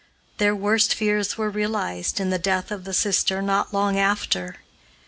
Their 0.39 0.55
worst 0.55 0.95
fears 0.95 1.37
were 1.37 1.51
realized 1.51 2.19
in 2.19 2.31
the 2.31 2.39
death 2.39 2.71
of 2.71 2.85
the 2.85 2.91
sister 2.93 3.39
not 3.39 3.71
long 3.71 3.99
after. 3.99 4.55